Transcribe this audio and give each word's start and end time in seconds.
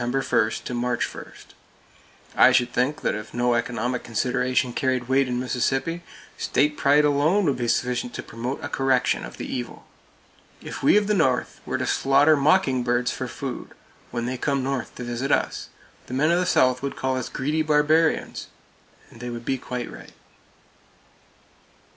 1 0.01 0.11
to 0.65 0.73
March 0.73 1.13
1! 1.13 1.31
I 2.35 2.51
should 2.51 2.73
think 2.73 3.01
that 3.01 3.13
if 3.13 3.35
no 3.35 3.53
economic 3.53 4.03
consideration 4.03 4.73
carried 4.73 5.07
weight 5.07 5.27
in 5.27 5.39
Mississippi, 5.39 6.01
state 6.39 6.75
pride 6.75 7.05
alone 7.05 7.45
would 7.45 7.57
be 7.57 7.67
sufficient 7.67 8.11
to 8.15 8.23
promote 8.23 8.59
a 8.63 8.67
correction 8.67 9.23
of 9.23 9.37
the 9.37 9.45
evil. 9.45 9.85
If 10.59 10.81
we 10.81 10.97
of 10.97 11.05
the 11.05 11.13
North 11.13 11.61
were 11.67 11.77
to 11.77 11.85
slaughter 11.85 12.35
mockingbirds 12.35 13.11
for 13.11 13.27
food, 13.27 13.75
when 14.09 14.25
they 14.25 14.37
come 14.39 14.63
North 14.63 14.95
to 14.95 15.03
visit 15.03 15.31
us, 15.31 15.69
the 16.07 16.15
men 16.15 16.31
of 16.31 16.39
the 16.39 16.47
South 16.47 16.81
would 16.81 16.95
call 16.95 17.15
us 17.15 17.29
greedy 17.29 17.61
barbarians; 17.61 18.47
and 19.11 19.19
they 19.19 19.29
would 19.29 19.45
be 19.45 19.59
quite 19.59 19.91
right. 19.91 20.13